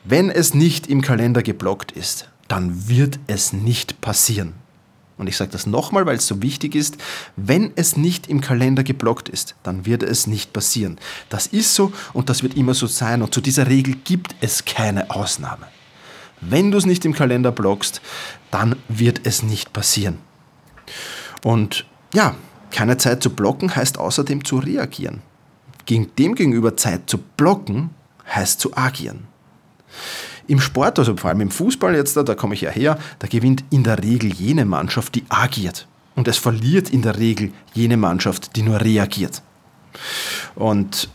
Wenn 0.04 0.30
es 0.30 0.54
nicht 0.54 0.86
im 0.86 1.02
Kalender 1.02 1.42
geblockt 1.42 1.92
ist, 1.92 2.28
dann 2.48 2.88
wird 2.88 3.18
es 3.26 3.52
nicht 3.52 4.00
passieren. 4.00 4.54
Und 5.20 5.26
ich 5.26 5.36
sage 5.36 5.50
das 5.50 5.66
nochmal, 5.66 6.06
weil 6.06 6.16
es 6.16 6.26
so 6.26 6.40
wichtig 6.40 6.74
ist, 6.74 6.96
wenn 7.36 7.72
es 7.76 7.98
nicht 7.98 8.26
im 8.26 8.40
Kalender 8.40 8.82
geblockt 8.82 9.28
ist, 9.28 9.54
dann 9.62 9.84
wird 9.84 10.02
es 10.02 10.26
nicht 10.26 10.54
passieren. 10.54 10.98
Das 11.28 11.46
ist 11.46 11.74
so 11.74 11.92
und 12.14 12.30
das 12.30 12.42
wird 12.42 12.56
immer 12.56 12.72
so 12.72 12.86
sein 12.86 13.20
und 13.20 13.34
zu 13.34 13.42
dieser 13.42 13.66
Regel 13.66 13.96
gibt 14.02 14.34
es 14.40 14.64
keine 14.64 15.10
Ausnahme. 15.10 15.66
Wenn 16.40 16.70
du 16.70 16.78
es 16.78 16.86
nicht 16.86 17.04
im 17.04 17.12
Kalender 17.12 17.52
blockst, 17.52 18.00
dann 18.50 18.76
wird 18.88 19.20
es 19.24 19.42
nicht 19.42 19.74
passieren. 19.74 20.18
Und 21.42 21.84
ja, 22.14 22.34
keine 22.70 22.96
Zeit 22.96 23.22
zu 23.22 23.30
blocken 23.30 23.74
heißt 23.74 23.98
außerdem 23.98 24.44
zu 24.44 24.58
reagieren. 24.58 25.22
Gegen 25.86 26.14
dem 26.16 26.34
gegenüber 26.34 26.76
Zeit 26.76 27.02
zu 27.08 27.18
blocken 27.18 27.90
heißt 28.32 28.60
zu 28.60 28.76
agieren. 28.76 29.26
Im 30.46 30.60
Sport, 30.60 30.98
also 30.98 31.16
vor 31.16 31.30
allem 31.30 31.42
im 31.42 31.50
Fußball 31.50 31.94
jetzt, 31.94 32.16
da, 32.16 32.22
da 32.22 32.34
komme 32.34 32.54
ich 32.54 32.62
ja 32.62 32.70
her, 32.70 32.98
da 33.18 33.28
gewinnt 33.28 33.64
in 33.70 33.84
der 33.84 34.02
Regel 34.02 34.32
jene 34.32 34.64
Mannschaft, 34.64 35.14
die 35.14 35.24
agiert. 35.28 35.86
Und 36.16 36.28
es 36.28 36.38
verliert 36.38 36.90
in 36.90 37.02
der 37.02 37.18
Regel 37.18 37.52
jene 37.72 37.96
Mannschaft, 37.96 38.56
die 38.56 38.62
nur 38.62 38.80
reagiert. 38.80 39.42
Und 40.54 41.08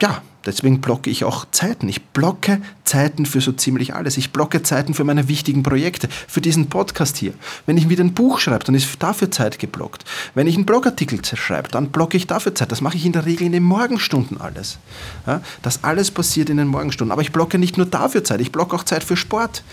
ja, 0.00 0.22
Deswegen 0.46 0.80
blocke 0.80 1.10
ich 1.10 1.24
auch 1.24 1.46
Zeiten. 1.50 1.88
Ich 1.88 2.02
blocke 2.02 2.62
Zeiten 2.84 3.26
für 3.26 3.40
so 3.40 3.52
ziemlich 3.52 3.94
alles. 3.94 4.16
Ich 4.16 4.30
blocke 4.30 4.62
Zeiten 4.62 4.94
für 4.94 5.04
meine 5.04 5.28
wichtigen 5.28 5.62
Projekte, 5.62 6.08
für 6.28 6.40
diesen 6.40 6.68
Podcast 6.68 7.16
hier. 7.16 7.34
Wenn 7.66 7.76
ich 7.76 7.88
wieder 7.88 8.04
ein 8.04 8.14
Buch 8.14 8.38
schreibe, 8.38 8.64
dann 8.64 8.76
ist 8.76 9.02
dafür 9.02 9.30
Zeit 9.30 9.58
geblockt. 9.58 10.04
Wenn 10.34 10.46
ich 10.46 10.54
einen 10.54 10.64
Blogartikel 10.64 11.20
schreibe, 11.24 11.68
dann 11.68 11.90
blocke 11.90 12.16
ich 12.16 12.26
dafür 12.26 12.54
Zeit. 12.54 12.70
Das 12.70 12.80
mache 12.80 12.96
ich 12.96 13.04
in 13.04 13.12
der 13.12 13.26
Regel 13.26 13.46
in 13.46 13.52
den 13.52 13.64
Morgenstunden 13.64 14.40
alles. 14.40 14.78
Ja, 15.26 15.40
das 15.62 15.82
alles 15.82 16.10
passiert 16.10 16.48
in 16.48 16.56
den 16.56 16.68
Morgenstunden. 16.68 17.12
Aber 17.12 17.22
ich 17.22 17.32
blocke 17.32 17.58
nicht 17.58 17.76
nur 17.76 17.86
dafür 17.86 18.22
Zeit, 18.22 18.40
ich 18.40 18.52
blocke 18.52 18.76
auch 18.76 18.84
Zeit 18.84 19.02
für 19.02 19.16
Sport. 19.16 19.64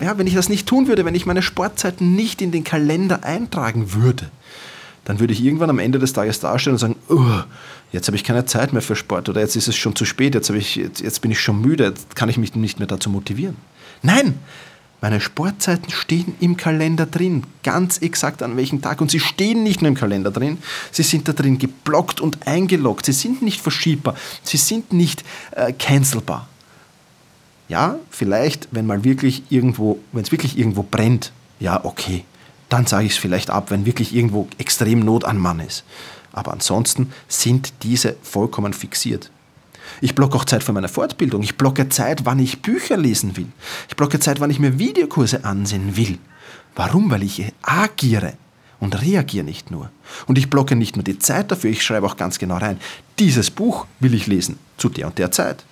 Ja, 0.00 0.16
wenn 0.16 0.26
ich 0.26 0.34
das 0.34 0.48
nicht 0.48 0.68
tun 0.68 0.86
würde, 0.86 1.04
wenn 1.04 1.14
ich 1.14 1.26
meine 1.26 1.42
Sportzeiten 1.42 2.14
nicht 2.14 2.40
in 2.40 2.52
den 2.52 2.64
Kalender 2.64 3.24
eintragen 3.24 3.94
würde, 3.94 4.30
dann 5.08 5.20
würde 5.20 5.32
ich 5.32 5.42
irgendwann 5.42 5.70
am 5.70 5.78
Ende 5.78 5.98
des 5.98 6.12
Tages 6.12 6.38
dastehen 6.38 6.74
und 6.74 6.78
sagen, 6.78 6.96
oh, 7.08 7.40
jetzt 7.92 8.08
habe 8.08 8.16
ich 8.16 8.24
keine 8.24 8.44
Zeit 8.44 8.74
mehr 8.74 8.82
für 8.82 8.94
Sport 8.94 9.30
oder 9.30 9.40
jetzt 9.40 9.56
ist 9.56 9.66
es 9.66 9.74
schon 9.74 9.96
zu 9.96 10.04
spät, 10.04 10.34
jetzt, 10.34 10.50
ich, 10.50 10.76
jetzt, 10.76 11.00
jetzt 11.00 11.22
bin 11.22 11.30
ich 11.30 11.40
schon 11.40 11.62
müde, 11.62 11.84
jetzt 11.84 12.14
kann 12.14 12.28
ich 12.28 12.36
mich 12.36 12.54
nicht 12.54 12.78
mehr 12.78 12.86
dazu 12.86 13.08
motivieren. 13.08 13.56
Nein, 14.02 14.34
meine 15.00 15.22
Sportzeiten 15.22 15.90
stehen 15.90 16.34
im 16.40 16.58
Kalender 16.58 17.06
drin, 17.06 17.44
ganz 17.62 17.96
exakt 17.98 18.42
an 18.42 18.58
welchem 18.58 18.82
Tag. 18.82 19.00
Und 19.00 19.10
sie 19.10 19.18
stehen 19.18 19.62
nicht 19.62 19.80
nur 19.80 19.88
im 19.88 19.94
Kalender 19.94 20.30
drin, 20.30 20.58
sie 20.92 21.04
sind 21.04 21.26
da 21.26 21.32
drin 21.32 21.56
geblockt 21.56 22.20
und 22.20 22.46
eingeloggt. 22.46 23.06
Sie 23.06 23.12
sind 23.12 23.40
nicht 23.40 23.62
verschiebbar, 23.62 24.14
sie 24.42 24.58
sind 24.58 24.92
nicht 24.92 25.24
äh, 25.52 25.72
cancelbar. 25.72 26.48
Ja, 27.70 27.98
vielleicht, 28.10 28.68
wenn 28.72 28.84
mal 28.84 29.04
wirklich 29.04 29.44
irgendwo, 29.48 30.00
wenn 30.12 30.22
es 30.22 30.32
wirklich 30.32 30.58
irgendwo 30.58 30.82
brennt, 30.82 31.32
ja, 31.60 31.82
okay, 31.82 32.24
dann 32.68 32.86
sage 32.86 33.06
ich 33.06 33.12
es 33.12 33.18
vielleicht 33.18 33.50
ab, 33.50 33.70
wenn 33.70 33.86
wirklich 33.86 34.14
irgendwo 34.14 34.48
extrem 34.58 35.00
Not 35.00 35.24
an 35.24 35.38
Mann 35.38 35.60
ist. 35.60 35.84
Aber 36.32 36.52
ansonsten 36.52 37.12
sind 37.26 37.72
diese 37.82 38.16
vollkommen 38.22 38.72
fixiert. 38.72 39.30
Ich 40.00 40.14
blocke 40.14 40.36
auch 40.36 40.44
Zeit 40.44 40.62
für 40.62 40.72
meine 40.72 40.88
Fortbildung. 40.88 41.42
Ich 41.42 41.56
blocke 41.56 41.88
Zeit, 41.88 42.26
wann 42.26 42.38
ich 42.38 42.62
Bücher 42.62 42.96
lesen 42.96 43.36
will. 43.36 43.48
Ich 43.88 43.96
blocke 43.96 44.20
Zeit, 44.20 44.40
wann 44.40 44.50
ich 44.50 44.58
mir 44.58 44.78
Videokurse 44.78 45.44
ansehen 45.44 45.96
will. 45.96 46.18
Warum? 46.74 47.10
Weil 47.10 47.22
ich 47.22 47.52
agiere 47.62 48.34
und 48.80 49.00
reagiere 49.00 49.44
nicht 49.44 49.70
nur. 49.70 49.90
Und 50.26 50.38
ich 50.38 50.50
blocke 50.50 50.76
nicht 50.76 50.96
nur 50.96 51.02
die 51.02 51.18
Zeit 51.18 51.50
dafür, 51.50 51.70
ich 51.70 51.82
schreibe 51.82 52.06
auch 52.06 52.16
ganz 52.16 52.38
genau 52.38 52.58
rein, 52.58 52.78
dieses 53.18 53.50
Buch 53.50 53.86
will 53.98 54.14
ich 54.14 54.26
lesen 54.26 54.58
zu 54.76 54.88
der 54.88 55.08
und 55.08 55.18
der 55.18 55.30
Zeit. 55.30 55.64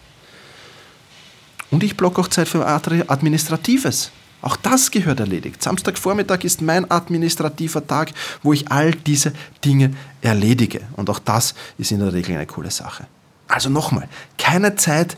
Und 1.71 1.85
ich 1.85 1.97
blocke 1.97 2.21
auch 2.21 2.29
Zeit 2.29 2.49
für 2.49 2.67
Administratives. 2.67 4.11
Auch 4.47 4.55
das 4.55 4.93
gehört 4.93 5.19
erledigt. 5.19 5.61
Samstagvormittag 5.61 6.45
ist 6.45 6.63
mein 6.63 6.89
administrativer 6.89 7.85
Tag, 7.85 8.13
wo 8.45 8.53
ich 8.53 8.71
all 8.71 8.93
diese 8.93 9.33
Dinge 9.65 9.91
erledige. 10.23 10.83
Und 10.93 11.11
auch 11.11 11.19
das 11.19 11.57
ist 11.79 11.91
in 11.91 11.99
der 11.99 12.13
Regel 12.13 12.37
eine 12.37 12.47
coole 12.47 12.71
Sache. 12.71 13.09
Also 13.49 13.71
nochmal, 13.71 14.09
keine 14.39 14.77
Zeit 14.77 15.17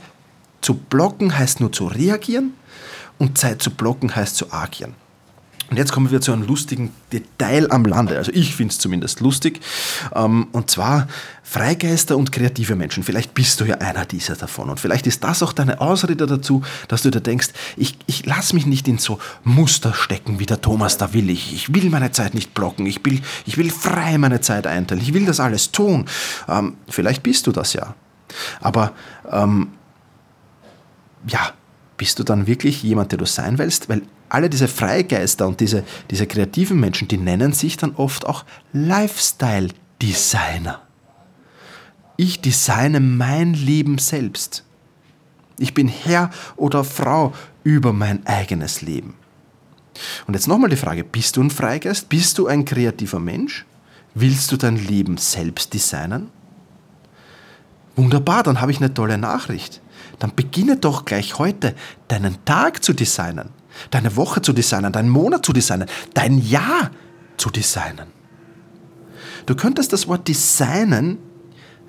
zu 0.63 0.73
blocken 0.73 1.37
heißt 1.37 1.61
nur 1.61 1.71
zu 1.71 1.89
reagieren 1.89 2.55
und 3.19 3.37
Zeit 3.37 3.61
zu 3.61 3.71
blocken 3.71 4.17
heißt 4.17 4.35
zu 4.35 4.51
agieren. 4.51 4.95
Und 5.71 5.77
jetzt 5.77 5.93
kommen 5.93 6.11
wir 6.11 6.21
zu 6.21 6.33
einem 6.33 6.47
lustigen 6.47 6.93
Detail 7.13 7.71
am 7.71 7.85
Lande. 7.85 8.17
Also 8.17 8.33
ich 8.33 8.55
finde 8.57 8.73
es 8.73 8.79
zumindest 8.79 9.21
lustig. 9.21 9.61
Ähm, 10.15 10.49
und 10.53 10.71
zwar 10.71 11.09
Freigeister 11.43 12.17
und 12.17 12.33
kreative 12.33 12.75
Menschen. 12.75 13.03
Vielleicht 13.03 13.35
bist 13.35 13.61
du 13.61 13.65
ja 13.65 13.77
einer 13.77 14.07
dieser 14.07 14.35
davon. 14.35 14.71
Und 14.71 14.81
vielleicht 14.81 15.07
ist 15.07 15.25
das 15.25 15.43
auch 15.43 15.53
deine 15.53 15.81
Ausrede 15.81 16.27
dazu, 16.27 16.63
dass 16.89 17.03
du 17.03 17.11
dir 17.11 17.21
denkst, 17.21 17.49
ich, 17.77 17.99
ich 18.07 18.25
lasse 18.25 18.55
mich 18.55 18.65
nicht 18.65 18.89
in 18.89 18.99
so 18.99 19.19
Muster 19.45 19.93
stecken 19.93 20.39
wie 20.39 20.47
der 20.47 20.61
Thomas, 20.63 20.97
da 20.97 21.13
will 21.13 21.29
ich. 21.29 21.53
Ich 21.53 21.75
will 21.75 21.91
meine 21.91 22.13
Zeit 22.13 22.35
nicht 22.35 22.55
blocken. 22.55 22.87
Ich 22.87 23.05
will, 23.05 23.21
ich 23.45 23.59
will 23.59 23.71
frei 23.71 24.17
meine 24.17 24.41
Zeit 24.41 24.67
einteilen. 24.67 25.03
Ich 25.03 25.13
will 25.13 25.27
das 25.27 25.39
alles 25.39 25.71
tun. 25.71 26.07
Ähm, 26.49 26.77
vielleicht 26.89 27.23
bist 27.23 27.47
du 27.47 27.53
das 27.53 27.75
ja. 27.75 27.95
Aber 28.61 28.93
ähm, 29.31 29.69
ja, 31.27 31.53
bist 31.99 32.19
du 32.19 32.25
dann 32.25 32.47
wirklich 32.47 32.83
jemand, 32.83 33.13
der 33.13 33.19
du 33.19 33.27
sein 33.27 33.59
willst? 33.59 33.89
Weil 33.89 34.03
alle 34.29 34.51
diese 34.51 34.69
Freigeister 34.69 35.47
und 35.47 35.61
diese, 35.61 35.85
diese 36.11 36.27
kreativen 36.27 36.81
Menschen, 36.81 37.09
die 37.09 37.19
nennen 37.19 37.53
sich 37.53 37.77
dann 37.77 37.95
oft 37.95 38.27
auch 38.27 38.45
Lifestyle-Designer. 38.73 40.83
Ich 42.17 42.41
designe 42.41 43.01
mein 43.01 43.55
Leben 43.55 43.99
selbst. 43.99 44.65
Ich 45.59 45.75
bin 45.75 45.89
Herr 45.89 46.31
oder 46.57 46.85
Frau 46.85 47.35
über 47.65 47.93
mein 47.93 48.25
eigenes 48.27 48.83
Leben. 48.83 49.15
Und 50.27 50.35
jetzt 50.35 50.49
nochmal 50.49 50.71
die 50.71 50.77
Frage, 50.77 51.05
bist 51.05 51.37
du 51.37 51.43
ein 51.43 51.51
Freigeist? 51.51 52.09
Bist 52.09 52.39
du 52.39 52.47
ein 52.47 52.65
kreativer 52.65 53.19
Mensch? 53.19 53.67
Willst 54.15 54.53
du 54.53 54.57
dein 54.57 54.77
Leben 54.77 55.17
selbst 55.17 55.75
designen? 55.75 56.31
Wunderbar, 57.97 58.45
dann 58.45 58.61
habe 58.61 58.73
ich 58.73 58.79
eine 58.79 58.95
tolle 58.95 59.19
Nachricht. 59.19 59.81
Dann 60.19 60.35
beginne 60.35 60.77
doch 60.77 61.05
gleich 61.05 61.39
heute 61.39 61.75
deinen 62.09 62.45
Tag 62.45 62.83
zu 62.83 62.93
designen, 62.93 63.51
deine 63.91 64.17
Woche 64.17 64.43
zu 64.43 64.53
designen, 64.53 64.93
deinen 64.93 65.09
Monat 65.09 65.45
zu 65.45 65.53
designen, 65.53 65.89
dein 66.15 66.39
Jahr 66.39 66.91
zu 67.37 67.51
designen. 67.51 68.09
Du 69.47 69.55
könntest 69.55 69.93
das 69.93 70.09
Wort 70.09 70.29
designen, 70.29 71.19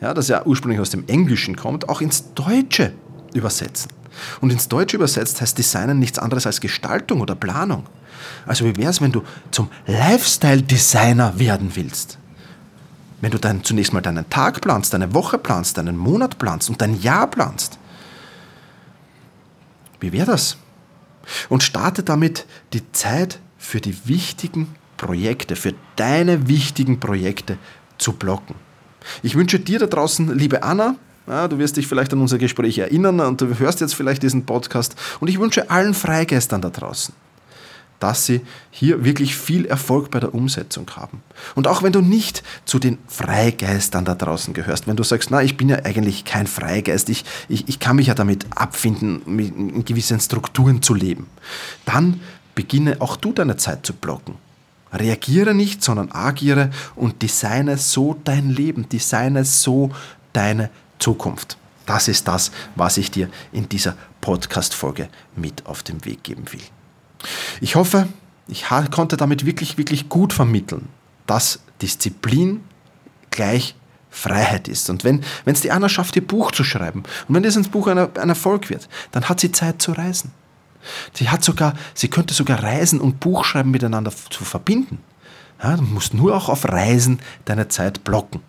ja, 0.02 0.14
das 0.14 0.30
ja 0.30 0.46
ursprünglich 0.46 0.80
aus 0.80 0.92
dem 0.92 1.08
Englischen 1.08 1.56
kommt, 1.56 1.90
auch 1.90 2.02
ins 2.02 2.34
Deutsche 2.34 2.94
übersetzen. 3.34 3.92
Und 4.42 4.52
ins 4.52 4.68
Deutsche 4.68 4.98
übersetzt 4.98 5.42
heißt 5.42 5.58
Designen 5.58 6.00
nichts 6.00 6.20
anderes 6.20 6.46
als 6.46 6.62
Gestaltung 6.62 7.22
oder 7.22 7.36
Planung. 7.36 7.86
Also 8.46 8.66
wie 8.66 8.76
wäre 8.76 8.90
es, 8.90 9.02
wenn 9.02 9.12
du 9.12 9.24
zum 9.52 9.70
Lifestyle-Designer 9.88 11.38
werden 11.40 11.72
willst? 11.76 12.18
Wenn 13.22 13.32
du 13.32 13.38
dann 13.38 13.64
zunächst 13.64 13.94
mal 13.94 14.02
deinen 14.02 14.30
Tag 14.30 14.62
planst, 14.62 14.94
deine 14.94 15.14
Woche 15.14 15.38
planst, 15.38 15.78
deinen 15.78 15.98
Monat 15.98 16.38
planst 16.38 16.70
und 16.70 16.82
dein 16.82 17.00
Jahr 17.02 17.28
planst. 17.28 17.78
Wie 20.00 20.14
wäre 20.14 20.28
das? 20.28 20.58
Und 21.50 21.64
starte 21.64 22.04
damit 22.04 22.46
die 22.74 22.92
Zeit 22.92 23.40
für 23.58 23.82
die 23.82 23.96
wichtigen 24.06 24.74
Projekte, 24.98 25.56
für 25.56 25.74
deine 25.96 26.48
wichtigen 26.48 27.00
Projekte 27.00 27.58
zu 27.98 28.14
blocken. 28.14 28.56
Ich 29.24 29.36
wünsche 29.36 29.60
dir 29.60 29.80
da 29.80 29.88
draußen, 29.88 30.38
liebe 30.38 30.64
Anna, 30.64 30.96
ja, 31.28 31.48
du 31.48 31.60
wirst 31.60 31.78
dich 31.78 31.88
vielleicht 31.88 32.12
an 32.12 32.22
unser 32.22 32.38
Gespräch 32.38 32.78
erinnern 32.80 33.20
und 33.20 33.40
du 33.40 33.60
hörst 33.60 33.82
jetzt 33.82 33.96
vielleicht 33.96 34.24
diesen 34.24 34.46
Podcast 34.46 34.96
und 35.20 35.28
ich 35.28 35.40
wünsche 35.40 35.70
allen 35.70 35.94
Freigeistern 35.94 36.62
da 36.62 36.70
draußen, 36.70 37.14
dass 38.00 38.26
sie 38.26 38.42
hier 38.72 39.04
wirklich 39.04 39.36
viel 39.36 39.66
Erfolg 39.66 40.12
bei 40.12 40.20
der 40.20 40.34
Umsetzung 40.34 40.90
haben. 40.96 41.22
Und 41.56 41.68
auch 41.68 41.84
wenn 41.84 41.92
du 41.92 42.02
nicht 42.02 42.44
zu 42.66 42.80
den 42.80 42.98
Freigeistern 43.08 44.06
da 44.06 44.16
draußen 44.16 44.54
gehörst, 44.54 44.88
wenn 44.88 44.96
du 44.96 45.04
sagst, 45.04 45.32
na, 45.32 45.42
ich 45.42 45.58
bin 45.58 45.70
ja 45.70 45.84
eigentlich 45.84 46.26
kein 46.26 46.48
Freigeist, 46.48 47.10
ich, 47.10 47.26
ich, 47.50 47.68
ich 47.68 47.80
kann 47.80 47.98
mich 47.98 48.08
ja 48.08 48.14
damit 48.14 48.46
abfinden, 48.56 49.22
in 49.40 49.86
gewissen 49.86 50.20
Strukturen 50.20 50.82
zu 50.82 50.94
leben, 50.94 51.28
dann 51.86 52.22
beginne 52.56 52.98
auch 53.00 53.16
du 53.16 53.34
deine 53.34 53.58
Zeit 53.58 53.86
zu 53.86 53.94
blocken. 53.94 54.36
Reagiere 54.92 55.54
nicht, 55.54 55.84
sondern 55.84 56.12
agiere 56.12 56.72
und 56.96 57.22
designe 57.22 57.78
so 57.78 58.18
dein 58.24 58.50
Leben, 58.50 58.90
designe 58.90 59.46
so 59.46 59.92
deine 60.34 60.70
Zukunft. 60.98 61.58
Das 61.86 62.08
ist 62.08 62.28
das, 62.28 62.52
was 62.76 62.98
ich 62.98 63.12
dir 63.12 63.30
in 63.52 63.70
dieser 63.70 63.96
Podcast-Folge 64.22 65.10
mit 65.36 65.66
auf 65.66 65.84
den 65.84 66.04
Weg 66.06 66.24
geben 66.24 66.46
will. 66.52 66.62
Ich 67.62 67.76
hoffe, 67.76 68.08
ich 68.48 68.66
konnte 68.92 69.18
damit 69.18 69.46
wirklich, 69.46 69.78
wirklich 69.78 70.10
gut 70.10 70.34
vermitteln, 70.34 70.88
dass 71.28 71.60
Disziplin 71.82 72.62
gleich 73.30 73.76
Freiheit 74.10 74.68
ist. 74.68 74.90
Und 74.90 75.04
wenn 75.04 75.24
es 75.46 75.62
die 75.62 75.72
Anna 75.72 75.88
schafft, 75.88 76.16
ihr 76.16 76.26
Buch 76.26 76.52
zu 76.52 76.64
schreiben 76.64 77.04
und 77.28 77.36
wenn 77.36 77.44
dieses 77.44 77.70
Buch 77.70 77.88
ein, 77.88 77.98
ein 77.98 78.30
Erfolg 78.30 78.70
wird, 78.70 78.90
dann 79.12 79.30
hat 79.30 79.40
sie 79.40 79.52
Zeit 79.52 79.82
zu 79.82 79.92
reisen. 79.92 80.32
Sie 81.14 81.30
hat 81.30 81.44
sogar, 81.44 81.74
sie 81.94 82.08
könnte 82.08 82.34
sogar 82.34 82.64
Reisen 82.64 83.02
und 83.02 83.20
Buchschreiben 83.20 83.72
miteinander 83.72 84.12
zu 84.30 84.44
verbinden. 84.46 85.00
Ja, 85.62 85.76
du 85.76 85.84
musst 85.84 86.14
nur 86.14 86.36
auch 86.36 86.50
auf 86.50 86.66
Reisen 86.66 87.20
deine 87.46 87.68
Zeit 87.68 88.04
blocken. 88.04 88.42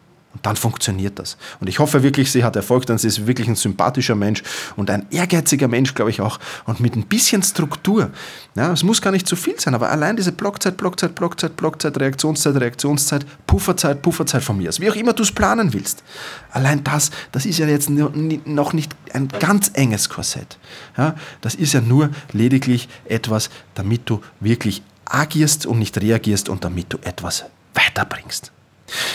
Dann 0.42 0.56
funktioniert 0.56 1.18
das. 1.18 1.37
Und 1.61 1.68
ich 1.68 1.78
hoffe 1.78 2.02
wirklich, 2.02 2.32
sie 2.32 2.44
hat 2.44 2.56
Erfolg, 2.56 2.87
denn 2.87 2.97
sie 2.97 3.09
ist 3.09 3.26
wirklich 3.26 3.47
ein 3.47 3.56
sympathischer 3.56 4.14
Mensch 4.14 4.42
und 4.76 4.88
ein 4.90 5.06
ehrgeiziger 5.11 5.68
Mensch, 5.68 5.94
glaube 5.94 6.11
ich 6.11 6.20
auch. 6.20 6.38
Und 6.64 6.80
mit 6.80 6.97
ein 6.97 7.04
bisschen 7.04 7.42
Struktur. 7.42 8.11
Ja, 8.54 8.73
es 8.73 8.82
muss 8.82 9.02
gar 9.02 9.11
nicht 9.11 9.28
zu 9.28 9.37
viel 9.37 9.61
sein, 9.61 9.75
aber 9.75 9.90
allein 9.90 10.16
diese 10.16 10.32
Blockzeit, 10.32 10.76
Blockzeit, 10.76 11.14
Blockzeit, 11.14 11.56
Blockzeit, 11.56 12.00
Reaktionszeit, 12.00 12.56
Reaktionszeit, 12.56 13.26
Pufferzeit, 13.47 14.02
Pufferzeit 14.02 14.42
von 14.42 14.56
mir. 14.56 14.70
Wie 14.78 14.90
auch 14.90 14.97
immer 14.97 15.12
du 15.12 15.23
es 15.23 15.32
planen 15.32 15.73
willst. 15.73 16.02
Allein 16.50 16.82
das, 16.85 17.11
das 17.32 17.44
ist 17.44 17.59
ja 17.59 17.66
jetzt 17.66 17.90
noch 17.90 18.73
nicht 18.73 18.94
ein 19.12 19.28
ganz 19.28 19.70
enges 19.75 20.09
Korsett. 20.09 20.59
Ja, 20.97 21.14
das 21.42 21.54
ist 21.54 21.75
ja 21.75 21.80
nur 21.80 22.11
lediglich 22.32 22.88
etwas, 23.04 23.50
damit 23.75 24.09
du 24.09 24.23
wirklich 24.40 24.82
agierst 25.04 25.66
und 25.66 25.78
nicht 25.78 26.00
reagierst 26.00 26.49
und 26.49 26.64
damit 26.64 26.92
du 26.92 26.99
etwas 27.02 27.44
weiterbringst. 27.75 28.52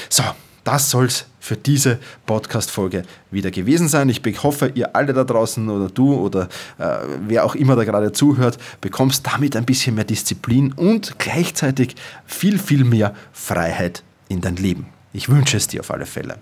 So, 0.10 0.24
das 0.66 0.90
soll 0.90 1.06
es 1.06 1.26
für 1.40 1.56
diese 1.56 2.00
Podcast-Folge 2.26 3.04
wieder 3.32 3.52
gewesen 3.52 3.88
sein. 3.88 4.10
Ich 4.10 4.22
hoffe, 4.44 4.72
ihr 4.74 4.96
alle 4.96 5.14
da 5.14 5.24
draußen 5.24 5.70
oder 5.70 5.90
du 5.90 6.16
oder 6.16 6.50
äh, 6.80 6.98
wer 7.28 7.46
auch 7.46 7.56
immer 7.56 7.76
da 7.76 7.84
gerade 7.86 8.12
zuhört, 8.12 8.58
bekommst 8.82 9.26
damit 9.26 9.56
ein 9.56 9.66
bisschen 9.66 9.96
mehr 9.96 10.04
Disziplin 10.04 10.74
und 10.74 11.18
gleichzeitig 11.20 11.96
viel, 12.26 12.60
viel 12.60 12.84
mehr 12.84 13.14
Freiheit 13.32 14.04
in 14.28 14.42
dein 14.42 14.56
Leben. 14.56 14.88
Ich 15.14 15.30
wünsche 15.30 15.56
es 15.56 15.68
dir 15.68 15.82
auf 15.82 15.92
alle 15.92 16.06
Fälle. 16.06 16.38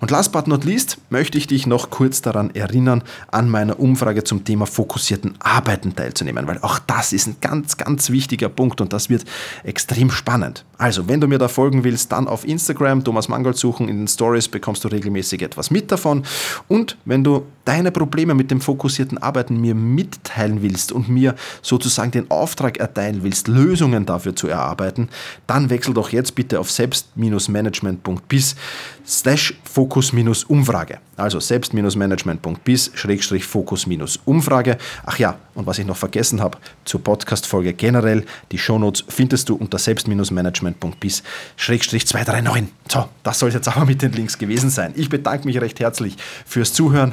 Und 0.00 0.10
last 0.10 0.32
but 0.32 0.46
not 0.46 0.64
least 0.64 0.98
möchte 1.10 1.38
ich 1.38 1.46
dich 1.46 1.66
noch 1.66 1.90
kurz 1.90 2.22
daran 2.22 2.54
erinnern, 2.54 3.02
an 3.30 3.48
meiner 3.48 3.78
Umfrage 3.78 4.24
zum 4.24 4.44
Thema 4.44 4.66
fokussierten 4.66 5.34
Arbeiten 5.40 5.94
teilzunehmen, 5.94 6.46
weil 6.46 6.58
auch 6.62 6.78
das 6.78 7.12
ist 7.12 7.26
ein 7.26 7.36
ganz, 7.40 7.76
ganz 7.76 8.10
wichtiger 8.10 8.48
Punkt 8.48 8.80
und 8.80 8.92
das 8.92 9.10
wird 9.10 9.24
extrem 9.64 10.10
spannend. 10.10 10.64
Also, 10.78 11.08
wenn 11.08 11.20
du 11.20 11.28
mir 11.28 11.38
da 11.38 11.48
folgen 11.48 11.84
willst, 11.84 12.12
dann 12.12 12.28
auf 12.28 12.46
Instagram 12.46 13.04
Thomas 13.04 13.28
Mangold 13.28 13.56
suchen, 13.56 13.88
in 13.88 13.98
den 13.98 14.08
Stories 14.08 14.48
bekommst 14.48 14.84
du 14.84 14.88
regelmäßig 14.88 15.42
etwas 15.42 15.70
mit 15.70 15.90
davon 15.90 16.24
und 16.68 16.96
wenn 17.04 17.24
du 17.24 17.44
deine 17.68 17.92
Probleme 17.92 18.34
mit 18.34 18.50
dem 18.50 18.62
fokussierten 18.62 19.18
Arbeiten 19.18 19.60
mir 19.60 19.74
mitteilen 19.74 20.62
willst 20.62 20.90
und 20.90 21.10
mir 21.10 21.34
sozusagen 21.60 22.10
den 22.10 22.30
Auftrag 22.30 22.78
erteilen 22.78 23.22
willst, 23.22 23.46
Lösungen 23.46 24.06
dafür 24.06 24.34
zu 24.34 24.48
erarbeiten, 24.48 25.10
dann 25.46 25.68
wechsel 25.68 25.92
doch 25.92 26.08
jetzt 26.08 26.34
bitte 26.34 26.60
auf 26.60 26.70
selbst-management.bis 26.70 28.56
slash 29.06 29.54
Fokus-Umfrage. 29.64 30.98
Also 31.16 31.40
selbst-management.bis 31.40 32.90
schrägstrich 32.94 33.44
Fokus-Umfrage. 33.44 34.78
Ach 35.04 35.18
ja, 35.18 35.38
und 35.54 35.66
was 35.66 35.78
ich 35.78 35.86
noch 35.86 35.96
vergessen 35.96 36.40
habe, 36.40 36.58
zur 36.84 37.02
Podcast-Folge 37.02 37.72
generell, 37.72 38.24
die 38.52 38.58
Shownotes 38.58 39.04
findest 39.08 39.48
du 39.48 39.56
unter 39.56 39.78
selbst-management.bis 39.78 41.22
schrägstrich 41.56 42.06
239. 42.06 42.72
So, 42.88 43.08
das 43.22 43.38
soll 43.38 43.48
es 43.48 43.56
jetzt 43.56 43.68
aber 43.68 43.84
mit 43.84 44.00
den 44.00 44.12
Links 44.12 44.38
gewesen 44.38 44.70
sein. 44.70 44.92
Ich 44.94 45.08
bedanke 45.08 45.46
mich 45.46 45.60
recht 45.60 45.80
herzlich 45.80 46.16
fürs 46.46 46.72
Zuhören. 46.72 47.12